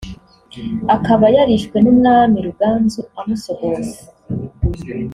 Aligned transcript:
akaba 0.95 1.25
yarishwe 1.35 1.77
n’umwami 1.81 2.37
Ruganzu 2.45 3.01
amusogose 3.19 3.99